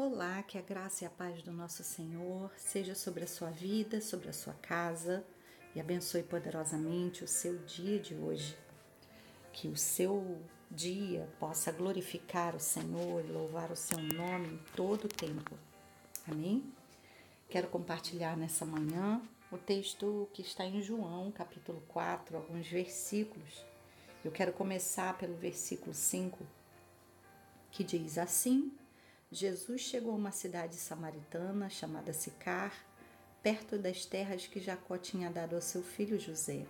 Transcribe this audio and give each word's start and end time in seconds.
Olá, 0.00 0.44
que 0.44 0.56
a 0.56 0.62
graça 0.62 1.02
e 1.02 1.06
a 1.08 1.10
paz 1.10 1.42
do 1.42 1.50
nosso 1.50 1.82
Senhor 1.82 2.52
seja 2.56 2.94
sobre 2.94 3.24
a 3.24 3.26
sua 3.26 3.50
vida, 3.50 4.00
sobre 4.00 4.28
a 4.28 4.32
sua 4.32 4.52
casa 4.52 5.26
e 5.74 5.80
abençoe 5.80 6.22
poderosamente 6.22 7.24
o 7.24 7.26
seu 7.26 7.58
dia 7.64 7.98
de 7.98 8.14
hoje. 8.14 8.56
Que 9.52 9.66
o 9.66 9.76
seu 9.76 10.40
dia 10.70 11.28
possa 11.40 11.72
glorificar 11.72 12.54
o 12.54 12.60
Senhor 12.60 13.24
e 13.24 13.32
louvar 13.32 13.72
o 13.72 13.76
seu 13.76 13.98
nome 13.98 14.46
em 14.46 14.58
todo 14.76 15.06
o 15.06 15.08
tempo. 15.08 15.58
Amém? 16.30 16.72
Quero 17.48 17.66
compartilhar 17.66 18.36
nessa 18.36 18.64
manhã 18.64 19.20
o 19.50 19.58
texto 19.58 20.28
que 20.32 20.42
está 20.42 20.64
em 20.64 20.80
João, 20.80 21.32
capítulo 21.32 21.82
4, 21.88 22.36
alguns 22.36 22.68
versículos. 22.68 23.64
Eu 24.24 24.30
quero 24.30 24.52
começar 24.52 25.18
pelo 25.18 25.34
versículo 25.34 25.92
5, 25.92 26.46
que 27.72 27.82
diz 27.82 28.16
assim: 28.16 28.72
Jesus 29.30 29.82
chegou 29.82 30.12
a 30.12 30.16
uma 30.16 30.30
cidade 30.30 30.76
samaritana 30.76 31.68
chamada 31.68 32.12
Sicar, 32.12 32.72
perto 33.42 33.78
das 33.78 34.06
terras 34.06 34.46
que 34.46 34.58
Jacó 34.58 34.96
tinha 34.96 35.30
dado 35.30 35.54
ao 35.54 35.60
seu 35.60 35.82
filho 35.82 36.18
José. 36.18 36.66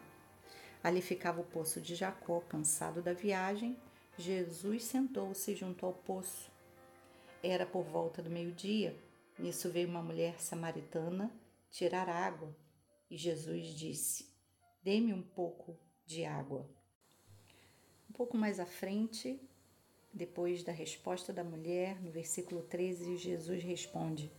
Ali 0.83 1.01
ficava 1.01 1.41
o 1.41 1.45
poço 1.45 1.81
de 1.81 1.95
Jacó, 1.95 2.41
cansado 2.41 3.01
da 3.01 3.13
viagem. 3.13 3.77
Jesus 4.17 4.85
sentou-se 4.85 5.55
junto 5.55 5.87
ao 5.87 5.93
poço. 5.93 6.51
Era 7.43 7.65
por 7.65 7.85
volta 7.85 8.21
do 8.21 8.31
meio-dia. 8.31 8.97
Nisso 9.39 9.71
veio 9.71 9.89
uma 9.89 10.03
mulher 10.03 10.41
samaritana 10.41 11.31
tirar 11.71 12.09
água 12.09 12.55
e 13.11 13.17
Jesus 13.17 13.69
disse: 13.69 14.27
Dê-me 14.83 15.13
um 15.13 15.23
pouco 15.23 15.79
de 16.05 16.25
água. 16.25 16.69
Um 18.09 18.13
pouco 18.13 18.37
mais 18.37 18.59
à 18.59 18.67
frente, 18.67 19.41
depois 20.19 20.65
da 20.65 20.73
resposta 20.73 21.33
da 21.33 21.45
mulher, 21.45 22.03
no 22.03 22.11
versículo 22.11 22.61
13, 22.61 23.17
Jesus 23.17 23.63
responde: 23.63 24.31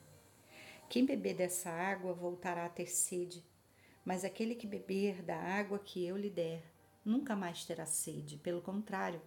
Quem 0.90 1.06
beber 1.06 1.36
dessa 1.36 1.70
água 1.70 2.14
voltará 2.14 2.66
a 2.66 2.70
ter 2.70 2.88
sede, 2.88 3.42
mas 4.04 4.26
aquele 4.26 4.56
que 4.56 4.68
beber 4.68 5.24
da 5.24 5.38
água 5.38 5.80
que 5.80 6.06
eu 6.06 6.18
lhe 6.18 6.30
der 6.30 6.62
nunca 7.04 7.34
mais 7.34 7.64
terá 7.64 7.86
sede. 7.86 8.38
Pelo 8.38 8.62
contrário, 8.62 9.22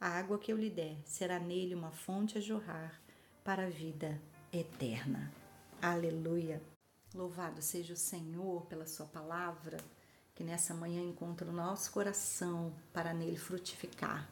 a 0.00 0.08
água 0.08 0.38
que 0.38 0.52
eu 0.52 0.56
lhe 0.56 0.70
der 0.70 0.96
será 1.04 1.40
nele 1.40 1.74
uma 1.74 1.90
fonte 1.90 2.38
a 2.38 2.40
jorrar 2.40 3.02
para 3.42 3.66
a 3.66 3.70
vida 3.70 4.22
eterna. 4.52 5.32
Aleluia! 5.82 6.62
Louvado 7.12 7.60
seja 7.60 7.94
o 7.94 7.96
Senhor 7.96 8.66
pela 8.66 8.86
Sua 8.86 9.06
palavra, 9.06 9.78
que 10.34 10.44
nessa 10.44 10.72
manhã 10.72 11.02
encontra 11.02 11.48
o 11.48 11.52
nosso 11.52 11.90
coração 11.90 12.72
para 12.92 13.12
nele 13.12 13.36
frutificar. 13.36 14.30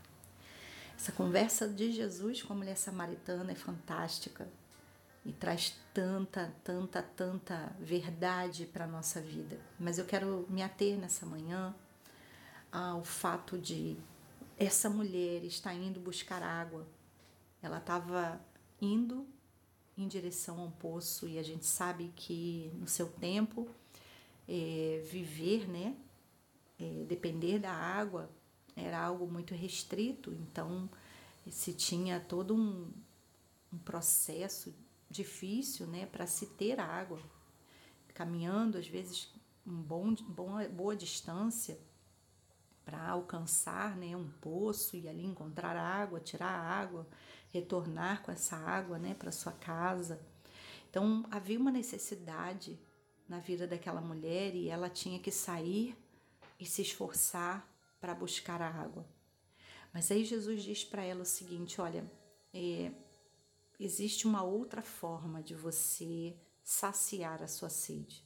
Essa 0.96 1.12
conversa 1.12 1.68
de 1.68 1.92
Jesus 1.92 2.42
com 2.42 2.52
a 2.52 2.56
mulher 2.56 2.76
samaritana 2.76 3.52
é 3.52 3.54
fantástica 3.54 4.48
e 5.24 5.32
traz 5.32 5.76
tanta, 5.92 6.54
tanta, 6.62 7.02
tanta 7.02 7.76
verdade 7.80 8.66
para 8.66 8.84
a 8.84 8.88
nossa 8.88 9.20
vida. 9.20 9.58
Mas 9.78 9.98
eu 9.98 10.04
quero 10.04 10.46
me 10.48 10.62
ater 10.62 10.96
nessa 10.96 11.26
manhã 11.26 11.74
ao 12.70 13.04
fato 13.04 13.58
de 13.58 13.96
essa 14.56 14.88
mulher 14.88 15.42
estar 15.44 15.74
indo 15.74 15.98
buscar 15.98 16.42
água. 16.42 16.86
Ela 17.60 17.78
estava 17.78 18.40
indo 18.80 19.26
em 19.96 20.06
direção 20.06 20.60
a 20.60 20.64
um 20.64 20.70
poço 20.70 21.28
e 21.28 21.38
a 21.38 21.42
gente 21.42 21.66
sabe 21.66 22.12
que 22.14 22.70
no 22.74 22.86
seu 22.86 23.08
tempo 23.08 23.68
é, 24.48 25.02
viver, 25.04 25.68
né, 25.68 25.96
é, 26.78 27.04
depender 27.04 27.58
da 27.58 27.72
água 27.72 28.30
era 28.76 29.00
algo 29.00 29.26
muito 29.26 29.54
restrito, 29.54 30.32
então 30.32 30.88
se 31.50 31.72
tinha 31.72 32.18
todo 32.18 32.54
um, 32.54 32.90
um 33.72 33.78
processo 33.78 34.74
difícil 35.10 35.86
né, 35.86 36.06
para 36.06 36.26
se 36.26 36.46
ter 36.46 36.80
água, 36.80 37.20
caminhando 38.14 38.78
às 38.78 38.86
vezes 38.86 39.32
um 39.66 39.80
bom, 39.80 40.14
bom 40.14 40.68
boa 40.70 40.96
distância 40.96 41.78
para 42.84 43.08
alcançar 43.08 43.96
né, 43.96 44.16
um 44.16 44.28
poço 44.40 44.96
e 44.96 45.08
ali 45.08 45.24
encontrar 45.24 45.76
água, 45.76 46.20
tirar 46.20 46.50
água, 46.50 47.06
retornar 47.52 48.22
com 48.22 48.30
essa 48.30 48.56
água 48.56 48.98
né, 48.98 49.14
para 49.14 49.32
sua 49.32 49.52
casa. 49.52 50.20
Então 50.90 51.24
havia 51.30 51.58
uma 51.58 51.70
necessidade 51.70 52.78
na 53.28 53.38
vida 53.38 53.66
daquela 53.66 54.00
mulher 54.00 54.54
e 54.54 54.68
ela 54.68 54.90
tinha 54.90 55.18
que 55.18 55.30
sair 55.30 55.96
e 56.60 56.66
se 56.66 56.82
esforçar 56.82 57.66
para 58.04 58.14
buscar 58.14 58.60
a 58.60 58.68
água. 58.68 59.08
Mas 59.90 60.10
aí 60.10 60.26
Jesus 60.26 60.62
diz 60.62 60.84
para 60.84 61.02
ela 61.02 61.22
o 61.22 61.24
seguinte: 61.24 61.80
olha, 61.80 62.04
é, 62.52 62.92
existe 63.80 64.26
uma 64.26 64.42
outra 64.42 64.82
forma 64.82 65.42
de 65.42 65.54
você 65.54 66.36
saciar 66.62 67.42
a 67.42 67.48
sua 67.48 67.70
sede. 67.70 68.22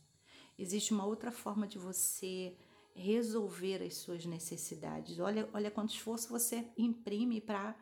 Existe 0.59 0.93
uma 0.93 1.07
outra 1.07 1.31
forma 1.31 1.65
de 1.65 1.79
você 1.79 2.59
resolver 2.93 3.81
as 3.81 3.95
suas 3.95 4.27
necessidades. 4.27 5.21
Olha, 5.21 5.49
olha 5.53 5.71
quanto 5.71 5.95
esforço 5.95 6.29
você 6.29 6.67
imprime 6.77 7.41
para 7.41 7.77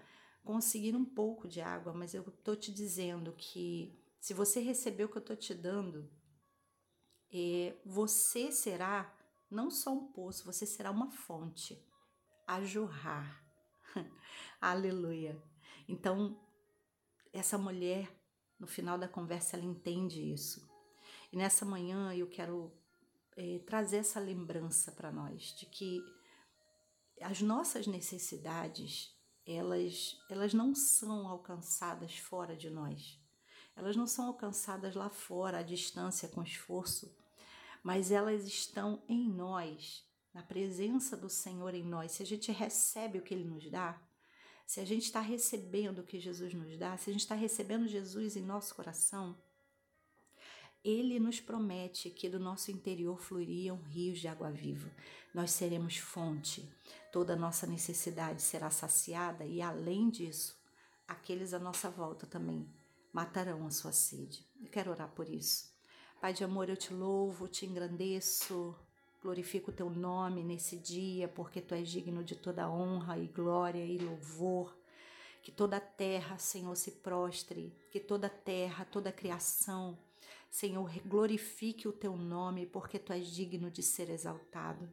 conseguir 0.44 0.94
um 0.94 1.04
pouco 1.04 1.48
de 1.48 1.62
água, 1.62 1.94
mas 1.94 2.12
eu 2.12 2.20
estou 2.28 2.54
te 2.54 2.70
dizendo 2.70 3.32
que 3.38 3.98
se 4.20 4.34
você 4.34 4.60
receber 4.60 5.04
o 5.04 5.08
que 5.08 5.16
eu 5.16 5.20
estou 5.20 5.34
te 5.36 5.54
dando, 5.54 6.10
é, 7.32 7.74
você 7.86 8.52
será 8.52 9.16
não 9.50 9.70
só 9.70 9.92
um 9.92 10.12
poço, 10.12 10.44
você 10.44 10.66
será 10.66 10.90
uma 10.90 11.10
fonte 11.10 11.82
a 12.46 12.62
jorrar. 12.62 13.44
Aleluia. 14.60 15.40
Então, 15.88 16.38
essa 17.32 17.56
mulher, 17.56 18.10
no 18.58 18.66
final 18.66 18.98
da 18.98 19.08
conversa, 19.08 19.56
ela 19.56 19.64
entende 19.64 20.32
isso. 20.32 20.68
E 21.32 21.36
nessa 21.36 21.64
manhã 21.64 22.14
eu 22.14 22.28
quero 22.28 22.72
é, 23.36 23.58
trazer 23.60 23.98
essa 23.98 24.18
lembrança 24.18 24.92
para 24.92 25.12
nós 25.12 25.54
de 25.58 25.66
que 25.66 26.00
as 27.20 27.40
nossas 27.40 27.86
necessidades 27.86 29.16
elas, 29.46 30.18
elas 30.28 30.52
não 30.52 30.74
são 30.74 31.28
alcançadas 31.28 32.18
fora 32.18 32.56
de 32.56 32.68
nós. 32.68 33.20
Elas 33.76 33.94
não 33.94 34.06
são 34.06 34.26
alcançadas 34.26 34.94
lá 34.94 35.08
fora, 35.08 35.58
à 35.58 35.62
distância, 35.62 36.28
com 36.28 36.42
esforço 36.42 37.14
mas 37.86 38.10
elas 38.10 38.44
estão 38.44 39.00
em 39.08 39.28
nós, 39.28 40.04
na 40.34 40.42
presença 40.42 41.16
do 41.16 41.30
Senhor 41.30 41.72
em 41.72 41.84
nós. 41.84 42.10
Se 42.10 42.22
a 42.24 42.26
gente 42.26 42.50
recebe 42.50 43.20
o 43.20 43.22
que 43.22 43.32
Ele 43.32 43.44
nos 43.44 43.70
dá, 43.70 43.97
se 44.66 44.80
a 44.80 44.84
gente 44.84 45.04
está 45.04 45.20
recebendo 45.20 46.00
o 46.00 46.02
que 46.02 46.19
Jesus 46.19 46.52
nos 46.52 46.76
dá, 46.76 46.97
se 46.97 47.10
a 47.10 47.12
gente 47.12 47.22
está 47.22 47.36
recebendo 47.36 47.86
Jesus 47.86 48.34
em 48.34 48.42
nosso 48.42 48.74
coração, 48.74 49.41
ele 50.84 51.20
nos 51.20 51.38
promete 51.38 52.10
que 52.10 52.28
do 52.28 52.41
nosso 52.41 52.72
interior 52.72 53.20
fluiriam 53.20 53.76
rios 53.82 54.18
de 54.18 54.26
água 54.26 54.50
viva. 54.50 54.91
Nós 55.32 55.53
seremos 55.53 55.97
fonte, 55.97 56.68
toda 57.12 57.36
nossa 57.36 57.68
necessidade 57.68 58.42
será 58.42 58.68
saciada 58.68 59.44
e, 59.44 59.62
além 59.62 60.10
disso, 60.10 60.60
aqueles 61.06 61.54
à 61.54 61.60
nossa 61.60 61.88
volta 61.88 62.26
também 62.26 62.68
matarão 63.12 63.64
a 63.64 63.70
sua 63.70 63.92
sede. 63.92 64.44
Eu 64.60 64.70
quero 64.70 64.91
orar 64.91 65.12
por 65.12 65.28
isso. 65.28 65.75
Pai 66.21 66.32
de 66.32 66.43
amor, 66.43 66.69
eu 66.69 66.77
te 66.77 66.94
louvo, 66.94 67.47
te 67.47 67.66
engrandeço, 67.66 68.75
glorifico 69.22 69.71
o 69.71 69.75
teu 69.75 69.91
nome 69.91 70.43
nesse 70.43 70.77
dia, 70.77 71.28
porque 71.28 71.60
tu 71.60 71.75
és 71.75 71.87
digno 71.88 72.25
de 72.25 72.34
toda 72.34 72.71
honra 72.71 73.19
e 73.19 73.27
glória 73.27 73.84
e 73.84 73.99
louvor. 73.99 74.75
Que 75.43 75.53
toda 75.53 75.77
a 75.77 75.81
terra, 75.81 76.38
Senhor, 76.38 76.75
se 76.75 76.91
prostre, 76.91 77.72
que 77.93 78.00
toda 78.00 78.28
a 78.28 78.31
terra, 78.31 78.87
toda 78.87 79.10
a 79.10 79.12
criação, 79.12 79.97
Senhor, 80.50 80.91
glorifique 81.04 81.87
o 81.87 81.93
teu 81.93 82.16
nome, 82.16 82.65
porque 82.65 82.98
tu 82.98 83.12
és 83.12 83.27
digno 83.27 83.71
de 83.71 83.83
ser 83.83 84.09
exaltado. 84.09 84.91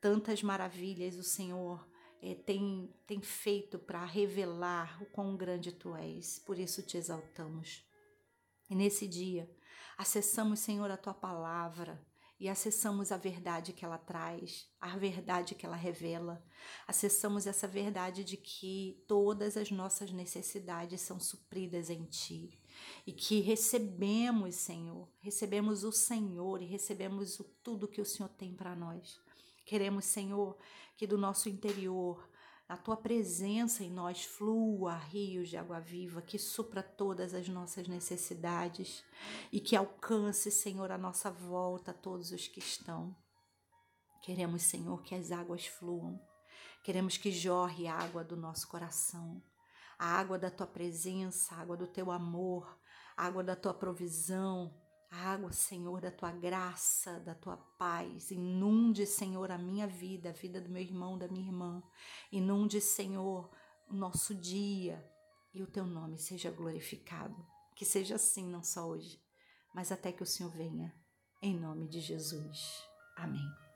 Tantas 0.00 0.42
maravilhas 0.42 1.14
o 1.14 1.22
Senhor 1.22 1.88
é, 2.20 2.34
tem, 2.34 2.92
tem 3.06 3.20
feito 3.22 3.78
para 3.78 4.04
revelar 4.04 5.00
o 5.00 5.06
quão 5.06 5.36
grande 5.36 5.70
tu 5.70 5.94
és, 5.94 6.40
por 6.40 6.58
isso 6.58 6.82
te 6.82 6.96
exaltamos. 6.96 7.87
E 8.68 8.74
nesse 8.74 9.06
dia, 9.06 9.50
acessamos, 9.96 10.60
Senhor, 10.60 10.90
a 10.90 10.96
tua 10.96 11.14
palavra 11.14 12.04
e 12.40 12.48
acessamos 12.48 13.10
a 13.10 13.16
verdade 13.16 13.72
que 13.72 13.84
ela 13.84 13.98
traz, 13.98 14.68
a 14.80 14.96
verdade 14.96 15.56
que 15.56 15.66
ela 15.66 15.74
revela. 15.74 16.44
Acessamos 16.86 17.46
essa 17.46 17.66
verdade 17.66 18.22
de 18.22 18.36
que 18.36 19.02
todas 19.08 19.56
as 19.56 19.70
nossas 19.70 20.12
necessidades 20.12 21.00
são 21.00 21.18
supridas 21.18 21.90
em 21.90 22.04
ti 22.04 22.60
e 23.04 23.12
que 23.12 23.40
recebemos, 23.40 24.54
Senhor, 24.54 25.08
recebemos 25.18 25.82
o 25.82 25.90
Senhor 25.90 26.62
e 26.62 26.66
recebemos 26.66 27.40
o, 27.40 27.44
tudo 27.62 27.88
que 27.88 28.00
o 28.00 28.06
Senhor 28.06 28.28
tem 28.28 28.54
para 28.54 28.76
nós. 28.76 29.20
Queremos, 29.64 30.04
Senhor, 30.04 30.56
que 30.96 31.06
do 31.06 31.18
nosso 31.18 31.48
interior 31.48 32.28
a 32.68 32.76
tua 32.76 32.96
presença 32.98 33.82
em 33.82 33.90
nós 33.90 34.24
flua 34.24 34.94
rios 34.94 35.48
de 35.48 35.56
água 35.56 35.80
viva 35.80 36.20
que 36.20 36.38
supra 36.38 36.82
todas 36.82 37.32
as 37.32 37.48
nossas 37.48 37.88
necessidades 37.88 39.02
e 39.50 39.58
que 39.58 39.74
alcance, 39.74 40.50
Senhor, 40.50 40.90
a 40.92 40.98
nossa 40.98 41.30
volta 41.30 41.94
todos 41.94 42.30
os 42.30 42.46
que 42.46 42.58
estão. 42.58 43.16
Queremos, 44.20 44.62
Senhor, 44.62 45.02
que 45.02 45.14
as 45.14 45.32
águas 45.32 45.66
fluam. 45.66 46.20
Queremos 46.84 47.16
que 47.16 47.32
jorre 47.32 47.86
a 47.86 47.94
água 47.94 48.22
do 48.22 48.36
nosso 48.36 48.68
coração. 48.68 49.42
a 49.98 50.06
água 50.06 50.38
da 50.38 50.50
tua 50.50 50.66
presença, 50.66 51.54
a 51.54 51.58
água 51.58 51.76
do 51.76 51.86
teu 51.86 52.10
amor, 52.10 52.78
a 53.16 53.26
água 53.26 53.42
da 53.42 53.56
tua 53.56 53.74
provisão, 53.74 54.72
a 55.10 55.32
água, 55.32 55.52
Senhor, 55.52 56.00
da 56.00 56.10
tua 56.10 56.30
graça, 56.32 57.18
da 57.20 57.34
tua 57.34 57.56
paz. 57.56 58.30
Inunde, 58.30 59.06
Senhor, 59.06 59.50
a 59.50 59.58
minha 59.58 59.86
vida, 59.86 60.30
a 60.30 60.32
vida 60.32 60.60
do 60.60 60.68
meu 60.68 60.82
irmão, 60.82 61.16
da 61.16 61.28
minha 61.28 61.46
irmã. 61.46 61.82
Inunde, 62.30 62.80
Senhor, 62.80 63.50
o 63.88 63.94
nosso 63.94 64.34
dia 64.34 65.02
e 65.54 65.62
o 65.62 65.66
teu 65.66 65.86
nome 65.86 66.18
seja 66.18 66.50
glorificado. 66.50 67.46
Que 67.74 67.84
seja 67.84 68.16
assim, 68.16 68.44
não 68.44 68.62
só 68.62 68.86
hoje, 68.86 69.22
mas 69.74 69.92
até 69.92 70.12
que 70.12 70.22
o 70.22 70.26
Senhor 70.26 70.50
venha. 70.50 70.94
Em 71.40 71.58
nome 71.58 71.88
de 71.88 72.00
Jesus. 72.00 72.82
Amém. 73.16 73.67